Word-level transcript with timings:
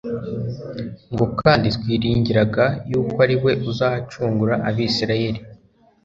ngo: 1.13 1.25
"Kandi 1.41 1.67
twiringiraga 1.77 2.65
yuko 2.89 3.17
ari 3.25 3.35
we 3.43 3.51
uzacungura 3.71 4.53
abisirayeli." 4.69 5.41